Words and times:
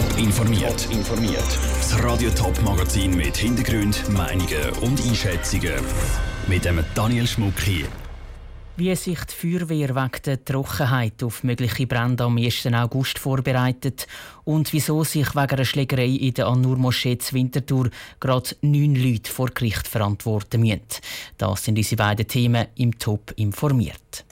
Top 0.00 0.18
informiert. 0.18 0.88
informiert. 0.90 1.58
Das 1.76 2.02
Radio 2.02 2.30
Top 2.30 2.58
Magazin 2.62 3.14
mit 3.14 3.36
Hintergrund, 3.36 4.08
Meinungen 4.08 4.70
und 4.80 4.98
Einschätzungen 4.98 5.74
mit 6.46 6.64
dem 6.64 6.82
Daniel 6.94 7.26
Schmuck 7.26 7.60
hier. 7.60 7.86
Wie 8.78 8.96
sich 8.96 9.18
die 9.24 9.34
Feuerwehr 9.34 9.94
wegen 9.94 10.22
der 10.24 10.42
Trockenheit 10.42 11.22
auf 11.22 11.44
mögliche 11.44 11.86
Brände 11.86 12.24
am 12.24 12.38
1. 12.38 12.68
August 12.72 13.18
vorbereitet 13.18 14.06
und 14.44 14.72
wieso 14.72 15.04
sich 15.04 15.34
wegen 15.34 15.50
einer 15.50 15.64
Schlägerei 15.66 16.06
in 16.06 16.32
der 16.32 16.46
An-Nur-Moschee 16.46 17.18
zu 17.18 17.34
Winterthur 17.34 17.90
gerade 18.20 18.56
neun 18.62 18.94
Leute 18.94 19.30
vor 19.30 19.48
Gericht 19.48 19.86
verantworten 19.86 20.62
müssen. 20.62 20.80
Das 21.36 21.64
sind 21.64 21.76
unsere 21.76 21.96
beiden 21.96 22.26
Themen 22.26 22.68
im 22.76 22.98
Top 22.98 23.34
informiert. 23.36 24.24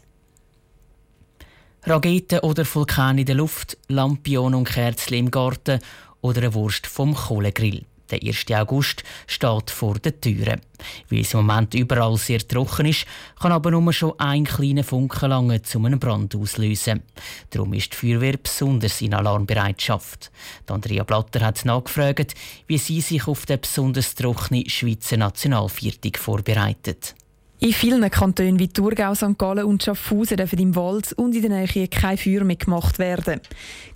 Raketen 1.89 2.41
oder 2.41 2.67
Vulkane 2.67 3.21
in 3.21 3.27
der 3.27 3.37
Luft, 3.37 3.79
Lampion 3.89 4.55
und 4.55 4.69
Kerzen 4.69 5.15
im 5.15 5.31
Garten 5.31 5.81
oder 6.21 6.43
eine 6.43 6.53
Wurst 6.53 6.87
vom 6.87 7.15
Kohlegrill. 7.15 7.83
Der 8.11 8.23
1. 8.23 8.45
August 8.53 9.05
steht 9.27 9.71
vor 9.71 9.95
den 9.95 10.21
Türen. 10.21 10.61
Weil 11.09 11.21
es 11.21 11.33
im 11.33 11.47
Moment 11.47 11.75
überall 11.75 12.17
sehr 12.19 12.47
trocken 12.47 12.87
ist, 12.87 13.07
kann 13.41 13.53
aber 13.53 13.71
nur 13.71 13.91
schon 13.93 14.19
ein 14.19 14.45
kleiner 14.45 14.85
Funken 14.85 15.31
lange 15.31 15.63
zu 15.63 15.83
einem 15.83 15.99
Brand 15.99 16.35
auslösen. 16.35 17.03
Darum 17.51 17.73
ist 17.73 17.93
die 17.93 17.97
Feuerwehr 17.97 18.37
besonders 18.37 19.01
in 19.01 19.15
Alarmbereitschaft. 19.15 20.31
Andrea 20.67 21.05
Blatter 21.05 21.41
hat 21.41 21.65
nachgefragt, 21.65 22.35
wie 22.67 22.79
sie 22.79 23.01
sich 23.01 23.27
auf 23.27 23.47
den 23.47 23.61
besonders 23.61 24.15
trockenen 24.15 24.69
Schweizer 24.69 25.17
Nationalviertig 25.17 26.19
vorbereitet. 26.19 27.15
In 27.61 27.73
vielen 27.73 28.09
Kantonen 28.09 28.61
wie 28.61 28.69
Thurgau, 28.69 29.17
St. 29.17 29.37
Gallen 29.37 29.65
und 29.65 29.83
Schaffhausen 29.83 30.37
dürfen 30.37 30.61
im 30.61 30.77
Wald 30.77 31.13
und 31.15 31.35
in 31.35 31.43
der 31.43 31.51
Nähe 31.51 31.89
kein 31.89 32.17
Feuer 32.17 32.45
mehr 32.45 32.55
gemacht 32.55 33.01
werden. 33.01 33.41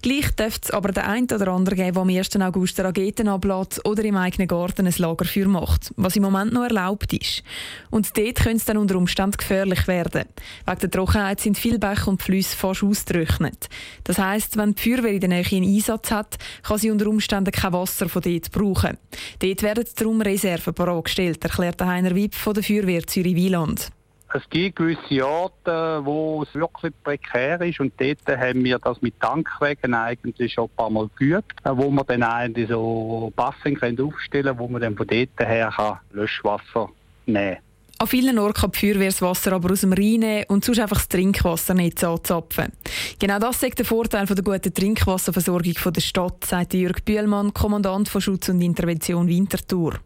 Gleich 0.03 0.33
dürfte 0.33 0.63
es 0.65 0.71
aber 0.73 0.91
den 0.91 1.05
einen 1.05 1.27
oder 1.27 1.47
anderen 1.47 1.77
geben, 1.77 1.93
der 1.93 2.03
am 2.03 2.09
1. 2.09 2.41
August 2.41 2.81
Raketen 2.81 3.29
ablässt 3.29 3.87
oder 3.87 4.05
im 4.05 4.17
eigenen 4.17 4.49
Garten 4.49 4.89
ein 4.89 4.95
Lagerfeuer 4.99 5.47
macht, 5.47 5.93
was 5.95 6.17
im 6.17 6.25
Moment 6.25 6.53
noch 6.53 6.65
erlaubt 6.65 7.13
ist. 7.13 7.45
Und 7.91 8.19
dort 8.19 8.35
könnte 8.35 8.57
es 8.57 8.65
dann 8.65 8.79
unter 8.79 8.97
Umständen 8.97 9.37
gefährlich 9.37 9.87
werden. 9.87 10.25
Wegen 10.67 10.81
der 10.81 10.91
Trockenheit 10.91 11.39
sind 11.39 11.57
viele 11.57 11.79
Bäche 11.79 12.11
und 12.11 12.21
Flüsse 12.21 12.57
fast 12.57 12.83
ausgetrocknet. 12.83 13.69
Das 14.03 14.19
heisst, 14.19 14.57
wenn 14.57 14.75
die 14.75 14.83
Feuerwehr 14.83 15.13
in 15.13 15.21
der 15.21 15.29
Nähe 15.29 15.45
einen 15.53 15.73
Einsatz 15.73 16.11
hat, 16.11 16.37
kann 16.65 16.79
sie 16.79 16.91
unter 16.91 17.07
Umständen 17.07 17.53
kein 17.53 17.73
Wasser 17.73 18.09
von 18.09 18.23
dort 18.23 18.51
brauchen. 18.51 18.99
Dort 19.39 19.63
werden 19.63 19.85
darum 19.95 20.21
Reserven 20.21 20.75
bereitgestellt, 20.75 21.45
erklärt 21.45 21.81
Heiner 21.81 22.17
Wipp 22.17 22.35
von 22.35 22.55
der 22.55 22.65
Feuerwehr 22.65 23.07
Zürich 23.07 23.37
Neuland. 23.53 23.91
Es 24.35 24.49
gibt 24.49 24.77
gewisse 24.77 25.27
Orte, 25.27 26.01
wo 26.05 26.43
es 26.43 26.55
wirklich 26.55 26.95
prekär 27.05 27.61
ist 27.61 27.81
und 27.81 27.93
dort 27.99 28.27
haben 28.29 28.65
wir 28.65 28.79
das 28.79 29.03
mit 29.03 29.21
Tankwegen 29.21 29.93
eigentlich 29.93 30.55
schon 30.55 30.65
ein 30.65 30.77
paar 30.77 30.89
Mal 30.89 31.11
geübt, 31.17 31.53
wo 31.65 31.91
man 31.91 32.07
dann 32.07 32.23
eigentlich 32.23 32.71
so 32.71 33.31
Bassen 33.37 33.77
aufstellen 33.77 34.17
können, 34.31 34.59
wo 34.59 34.69
man 34.69 34.81
dann 34.81 34.97
von 34.97 35.07
dort 35.07 35.29
her 35.39 35.71
kann 35.77 35.99
Löschwasser 36.13 36.89
nehmen 37.27 37.57
kann. 37.57 37.63
An 37.99 38.09
vielen 38.09 38.39
Orten 38.39 38.61
kann 38.61 38.71
die 38.73 38.79
Feuerwehr 38.79 39.11
das 39.11 39.21
Wasser 39.21 39.53
aber 39.53 39.71
aus 39.71 39.83
dem 39.83 39.93
Rhein 39.93 40.21
nehmen 40.21 40.45
und 40.49 40.65
sonst 40.65 40.81
einfach 40.81 40.97
das 40.97 41.09
Trinkwasser 41.09 41.75
nicht 41.75 42.03
anzapfen. 42.03 42.73
Genau 43.19 43.39
das 43.39 43.63
ist 43.63 43.79
der 43.79 43.85
Vorteil 43.85 44.27
von 44.27 44.35
der 44.35 44.45
guten 44.45 44.73
Trinkwasserversorgung 44.73 45.75
der 45.93 46.01
Stadt, 46.01 46.45
sagt 46.45 46.73
Jörg 46.73 47.05
Bühlmann, 47.05 47.53
Kommandant 47.53 48.09
von 48.09 48.23
Schutz 48.23 48.49
und 48.49 48.63
Intervention 48.63 49.29
Winterthur. 49.29 50.01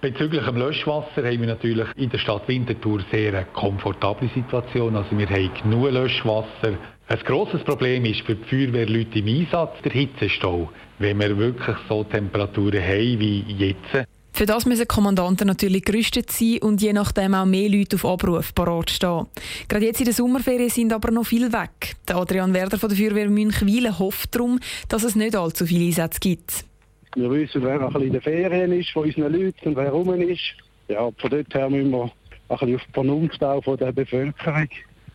Bezüglich 0.00 0.44
dem 0.44 0.56
Löschwasser 0.56 1.24
haben 1.24 1.40
wir 1.40 1.46
natürlich 1.46 1.88
in 1.96 2.10
der 2.10 2.18
Stadt 2.18 2.46
Winterthur 2.48 3.00
sehr 3.10 3.34
eine 3.34 3.46
komfortable 3.46 4.28
Situation. 4.34 4.94
Also 4.94 5.16
wir 5.16 5.28
haben 5.28 5.50
genug 5.62 5.90
Löschwasser. 5.90 6.76
Ein 7.08 7.18
grosses 7.24 7.62
Problem 7.64 8.04
ist 8.04 8.20
für 8.20 8.34
die 8.34 8.44
Feuerwehrleute 8.44 9.20
im 9.20 9.26
Einsatz 9.28 9.80
der 9.82 9.92
Hitzestau. 9.92 10.70
Wenn 10.98 11.18
wir 11.18 11.36
wirklich 11.38 11.76
so 11.88 12.04
Temperaturen 12.04 12.82
haben 12.82 13.20
wie 13.20 13.44
jetzt. 13.56 14.06
Für 14.32 14.44
das 14.44 14.66
müssen 14.66 14.86
Kommandanten 14.86 15.46
natürlich 15.46 15.82
gerüstet 15.82 16.30
sein 16.30 16.58
und 16.60 16.82
je 16.82 16.92
nachdem 16.92 17.32
auch 17.32 17.46
mehr 17.46 17.70
Leute 17.70 17.96
auf 17.96 18.04
Abruf 18.04 18.54
parat 18.54 18.90
stehen. 18.90 19.26
Gerade 19.66 19.86
jetzt 19.86 20.00
in 20.00 20.04
der 20.04 20.14
Sommerferien 20.14 20.68
sind 20.68 20.92
aber 20.92 21.10
noch 21.10 21.24
viel 21.24 21.50
weg. 21.54 21.96
Der 22.06 22.16
Adrian 22.16 22.52
Werder 22.52 22.78
von 22.78 22.90
der 22.90 22.98
Feuerwehr 22.98 23.30
Münchwilen 23.30 23.98
hofft 23.98 24.34
darum, 24.34 24.60
dass 24.90 25.04
es 25.04 25.16
nicht 25.16 25.34
allzu 25.34 25.64
viele 25.64 25.86
Einsätze 25.86 26.20
gibt. 26.20 26.66
Wir 27.16 27.30
wissen, 27.30 27.62
wer 27.64 27.80
ein 27.80 27.86
bisschen 27.86 28.02
in 28.08 28.12
den 28.12 28.20
Ferien 28.20 28.72
ist 28.72 28.90
von 28.90 29.04
unseren 29.04 29.32
Leuten 29.32 29.68
und 29.70 29.76
wer 29.76 29.90
rum 29.90 30.20
ist. 30.20 30.54
Ja, 30.86 31.10
von 31.16 31.30
dort 31.30 31.54
her 31.54 31.70
müssen 31.70 31.90
wir 31.90 32.04
ein 32.04 32.10
bisschen 32.48 32.74
auf 32.76 32.82
die 32.86 32.92
Vernunft 32.92 33.42
auch 33.42 33.64
von 33.64 33.78
der 33.78 33.92
Bevölkerung 33.92 34.68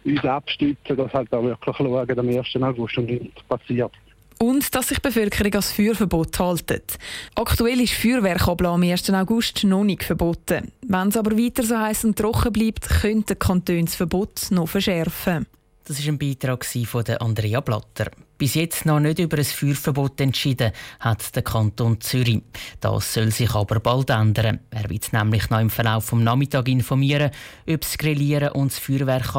uns 0.04 0.26
abstützen, 0.26 0.98
dass 0.98 1.14
halt 1.14 1.32
auch 1.32 1.44
wirklich 1.44 1.78
schauen, 1.78 2.20
am 2.20 2.28
1. 2.28 2.56
August 2.56 2.98
und 2.98 3.06
nichts 3.06 3.44
passiert. 3.44 3.92
Und 4.40 4.74
dass 4.74 4.88
sich 4.88 4.98
die 4.98 5.08
Bevölkerung 5.10 5.54
als 5.54 5.72
Feuerverbot 5.72 6.40
haltet. 6.40 6.98
Aktuell 7.36 7.80
ist 7.80 7.94
Feuerwerk 7.94 8.48
am 8.48 8.82
1. 8.82 9.12
August 9.12 9.64
noch 9.64 9.84
nicht 9.84 10.04
verboten. 10.04 10.72
Wenn 10.82 11.10
es 11.10 11.18
aber 11.18 11.38
weiter 11.38 11.62
so 11.62 11.78
heiß 11.78 12.06
und 12.06 12.18
trocken 12.18 12.52
bleibt, 12.52 12.90
könnte 12.90 13.36
der 13.36 13.36
Kanton 13.36 13.86
das 13.86 13.94
Verbot 13.94 14.48
noch 14.50 14.68
verschärfen. 14.68 15.46
Das 15.86 16.04
war 16.04 16.14
ein 16.14 16.18
Beitrag 16.18 16.66
von 16.66 17.06
Andrea 17.20 17.60
Blatter. 17.60 18.10
Bis 18.42 18.56
jetzt 18.56 18.88
noch 18.88 19.00
nicht 19.00 19.20
über 19.20 19.38
ein 19.38 19.46
Feuerverbot 19.46 20.20
entschieden 20.20 20.72
hat 21.00 21.36
der 21.36 21.44
Kanton 21.44 22.02
Zürich. 22.02 22.42
Das 22.80 23.14
soll 23.14 23.30
sich 23.30 23.54
aber 23.54 23.80
bald 23.80 24.10
ändern. 24.10 24.62
Er 24.72 24.90
wird 24.90 25.14
nämlich 25.14 25.52
noch 25.52 25.60
im 25.60 25.70
Verlauf 25.70 26.10
des 26.10 26.18
Nachmittags 26.18 26.68
informieren, 26.68 27.30
ob 27.70 27.82
das 27.82 28.00
Grillieren 28.00 28.54
und 28.54 28.72
das 28.72 28.80
Feuerwerk 28.80 29.32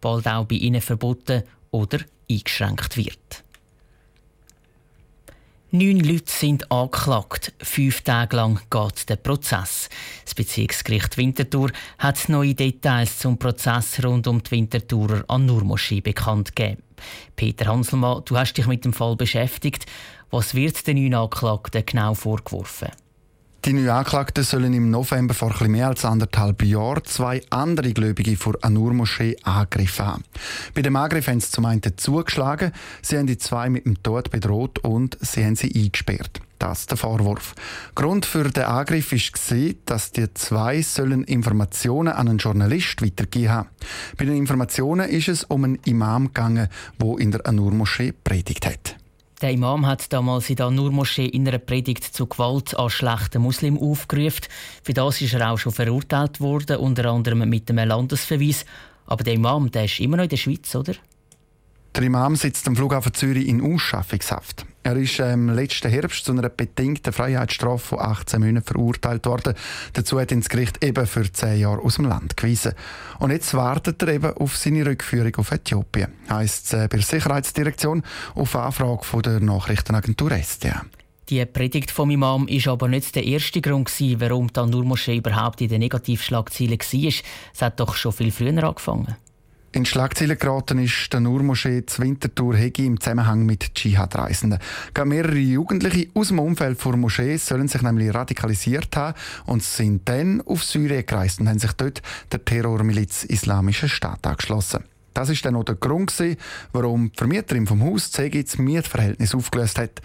bald 0.00 0.26
auch 0.26 0.44
bei 0.44 0.56
ihnen 0.56 0.80
verboten 0.80 1.44
oder 1.70 2.00
eingeschränkt 2.28 2.96
wird. 2.96 3.41
Neun 5.74 6.00
Leute 6.00 6.30
sind 6.30 6.70
angeklagt. 6.70 7.54
Fünf 7.62 8.02
Tage 8.02 8.36
lang 8.36 8.60
geht 8.68 9.08
der 9.08 9.16
Prozess. 9.16 9.88
Das 10.22 10.34
Bezirksgericht 10.34 11.16
Winterthur 11.16 11.70
hat 11.96 12.28
neue 12.28 12.54
Details 12.54 13.18
zum 13.18 13.38
Prozess 13.38 14.04
rund 14.04 14.26
um 14.26 14.42
die 14.42 14.50
Winterthurer 14.50 15.24
An-Nur-Moschee 15.28 16.02
bekannt 16.02 16.54
gegeben. 16.54 16.82
Peter 17.36 17.68
Hanselmann, 17.68 18.20
du 18.26 18.36
hast 18.36 18.52
dich 18.52 18.66
mit 18.66 18.84
dem 18.84 18.92
Fall 18.92 19.16
beschäftigt. 19.16 19.86
Was 20.30 20.54
wird 20.54 20.86
den 20.86 20.98
neuen 20.98 21.14
Anklagten 21.14 21.86
genau 21.86 22.12
vorgeworfen? 22.12 22.90
Die 23.64 23.72
neuen 23.72 23.90
Anklagten 23.90 24.42
sollen 24.42 24.74
im 24.74 24.90
November 24.90 25.34
vor 25.34 25.52
etwas 25.52 25.68
mehr 25.68 25.86
als 25.86 26.04
anderthalb 26.04 26.64
Jahren 26.64 27.04
zwei 27.04 27.42
andere 27.50 27.92
Gläubige 27.92 28.36
vor 28.36 28.56
Anur-Moschee 28.60 29.36
angegriffen 29.44 30.04
haben. 30.04 30.24
Bei 30.74 30.82
dem 30.82 30.96
Angriff 30.96 31.28
haben 31.28 31.38
sie 31.38 31.52
zum 31.52 31.66
einen 31.66 31.80
zugeschlagen, 31.96 32.72
sie 33.02 33.18
haben 33.18 33.28
die 33.28 33.38
zwei 33.38 33.70
mit 33.70 33.84
dem 33.84 34.02
Tod 34.02 34.32
bedroht 34.32 34.80
und 34.80 35.16
sie 35.20 35.44
haben 35.44 35.54
sie 35.54 35.72
eingesperrt. 35.72 36.40
Das 36.58 36.80
ist 36.80 36.90
der 36.90 36.98
Vorwurf. 36.98 37.54
Grund 37.94 38.26
für 38.26 38.50
den 38.50 38.64
Angriff 38.64 39.12
war, 39.12 39.74
dass 39.86 40.10
die 40.10 40.34
zwei 40.34 40.82
sollen 40.82 41.22
Informationen 41.22 42.12
an 42.12 42.28
einen 42.28 42.38
Journalist 42.38 43.00
weitergegeben 43.00 43.52
haben. 43.52 43.68
Bei 44.16 44.24
den 44.24 44.36
Informationen 44.36 45.08
ist 45.08 45.28
es 45.28 45.44
um 45.44 45.62
einen 45.62 45.78
Imam 45.84 46.26
gegangen, 46.26 46.66
der 47.00 47.18
in 47.18 47.30
der 47.30 47.46
Anur-Moschee 47.46 48.12
predigt 48.24 48.66
hat. 48.66 48.96
Der 49.42 49.50
Imam 49.50 49.86
hat 49.86 50.12
damals 50.12 50.48
in 50.50 50.56
der 50.56 50.70
Nur-Moschee 50.70 51.26
in 51.26 51.48
einer 51.48 51.58
Predigt 51.58 52.04
zu 52.04 52.28
Gewalt 52.28 52.78
an 52.78 52.88
schlechten 52.88 53.42
Muslimen 53.42 53.80
aufgerufen. 53.80 54.42
Für 54.84 54.92
das 54.92 55.20
ist 55.20 55.34
er 55.34 55.50
auch 55.50 55.58
schon 55.58 55.72
verurteilt 55.72 56.40
worden, 56.40 56.76
unter 56.76 57.06
anderem 57.06 57.48
mit 57.48 57.68
einem 57.68 57.88
Landesverweis. 57.88 58.64
Aber 59.04 59.24
der 59.24 59.34
Imam, 59.34 59.68
der 59.72 59.86
ist 59.86 59.98
immer 59.98 60.16
noch 60.16 60.24
in 60.24 60.30
der 60.30 60.36
Schweiz, 60.36 60.72
oder? 60.76 60.94
Der 61.96 62.04
Imam 62.04 62.36
sitzt 62.36 62.68
am 62.68 62.76
Flughafen 62.76 63.14
Zürich 63.14 63.48
in 63.48 63.60
Ausschaffungshaft. 63.60 64.64
Er 64.84 64.96
ist 64.96 65.20
im 65.20 65.48
ähm, 65.48 65.54
letzten 65.54 65.90
Herbst 65.90 66.24
zu 66.24 66.32
einer 66.32 66.48
bedingten 66.48 67.12
Freiheitsstrafe 67.12 67.78
von 67.78 68.00
18 68.00 68.40
Monaten 68.40 68.66
verurteilt 68.66 69.26
worden. 69.26 69.54
Dazu 69.92 70.20
hat 70.20 70.32
ihn 70.32 70.40
das 70.40 70.48
Gericht 70.48 70.82
eben 70.82 71.06
für 71.06 71.30
10 71.30 71.60
Jahre 71.60 71.80
aus 71.82 71.96
dem 71.96 72.06
Land 72.06 72.36
gewiesen. 72.36 72.72
Und 73.20 73.30
jetzt 73.30 73.54
wartet 73.54 74.02
er 74.02 74.08
eben 74.08 74.32
auf 74.32 74.56
seine 74.56 74.84
Rückführung 74.84 75.36
auf 75.36 75.52
Äthiopien. 75.52 76.12
Heißt 76.28 76.66
es 76.66 76.72
äh, 76.72 76.88
bei 76.88 76.96
der 76.96 77.06
Sicherheitsdirektion 77.06 78.02
auf 78.34 78.56
Anfrage 78.56 79.04
von 79.04 79.22
der 79.22 79.38
Nachrichtenagentur 79.38 80.32
SDA. 80.32 80.84
Die 81.28 81.46
Predigt 81.46 81.92
vom 81.92 82.10
Imam 82.10 82.48
war 82.48 82.72
aber 82.72 82.88
nicht 82.88 83.14
der 83.14 83.24
erste 83.24 83.60
Grund, 83.60 83.88
warum 84.18 84.52
die 84.52 84.66
Nur-Moschee 84.66 85.16
überhaupt 85.16 85.60
in 85.60 85.68
den 85.68 85.78
Negativschlagzeilen 85.78 86.78
war. 86.78 87.12
Es 87.54 87.62
hat 87.62 87.78
doch 87.78 87.94
schon 87.94 88.12
viel 88.12 88.32
früher 88.32 88.64
angefangen. 88.64 89.16
In 89.74 89.86
Schlagzeilen 89.86 90.38
geraten 90.38 90.78
ist 90.78 91.10
der 91.14 91.20
Nur-Moschee 91.20 91.86
zu 91.86 92.02
Winterthur 92.02 92.54
Hegi 92.54 92.84
im 92.84 93.00
Zusammenhang 93.00 93.46
mit 93.46 93.74
Dschihad-Reisenden. 93.74 94.58
Mehrere 95.02 95.38
Jugendliche 95.38 96.08
aus 96.12 96.28
dem 96.28 96.40
Umfeld 96.40 96.84
der 96.84 96.96
Moschee 96.98 97.38
sollen 97.38 97.68
sich 97.68 97.80
nämlich 97.80 98.12
radikalisiert 98.12 98.94
haben 98.94 99.16
und 99.46 99.62
sind 99.62 100.06
dann 100.10 100.42
auf 100.42 100.62
Syrien 100.62 101.06
gereist 101.06 101.40
und 101.40 101.48
haben 101.48 101.58
sich 101.58 101.72
dort 101.72 102.02
der 102.30 102.44
Terrormiliz 102.44 103.24
Islamischer 103.24 103.88
Staat 103.88 104.26
angeschlossen. 104.26 104.84
Das 105.14 105.30
ist 105.30 105.44
dann 105.46 105.56
auch 105.56 105.64
der 105.64 105.76
Grund, 105.76 106.12
warum 106.72 107.10
die 107.10 107.16
Vermieterin 107.16 107.66
vom 107.66 107.82
Haus 107.82 108.10
das 108.10 108.58
Mietverhältnis 108.58 109.34
aufgelöst 109.34 109.78
hat. 109.78 110.02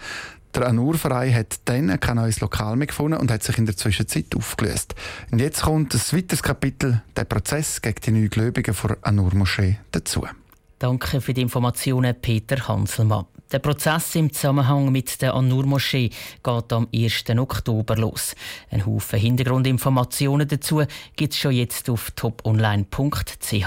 Der 0.54 0.66
Anur-Verein 0.66 1.34
hat 1.34 1.60
dann 1.66 2.00
kein 2.00 2.16
neues 2.16 2.40
Lokal 2.40 2.76
mehr 2.76 2.86
gefunden 2.86 3.18
und 3.18 3.30
hat 3.30 3.42
sich 3.42 3.58
in 3.58 3.66
der 3.66 3.76
Zwischenzeit 3.76 4.34
aufgelöst. 4.36 4.94
Und 5.30 5.40
jetzt 5.40 5.62
kommt 5.62 5.94
ein 5.94 6.00
weiteres 6.12 6.42
Kapitel, 6.42 7.02
der 7.16 7.24
Prozess 7.24 7.82
gegen 7.82 8.00
die 8.04 8.10
neuen 8.12 8.30
Gläubigen 8.30 8.74
von 8.74 8.96
Anur-Moschee 9.02 9.78
dazu. 9.92 10.26
Danke 10.78 11.20
für 11.20 11.34
die 11.34 11.42
Informationen, 11.42 12.14
Peter 12.20 12.68
Hanselmann. 12.68 13.26
Der 13.50 13.60
Prozess 13.60 14.14
im 14.14 14.30
Zusammenhang 14.32 14.92
mit 14.92 15.22
der 15.22 15.34
An-Nur-Moschee 15.34 16.10
geht 16.42 16.72
am 16.72 16.86
1. 16.94 17.24
Oktober 17.38 17.96
los. 17.96 18.34
Ein 18.70 18.84
Haufen 18.84 19.18
Hintergrundinformationen 19.18 20.46
dazu 20.46 20.82
gibt 21.16 21.32
es 21.32 21.40
schon 21.40 21.52
jetzt 21.52 21.88
auf 21.88 22.10
toponline.ch. 22.10 23.66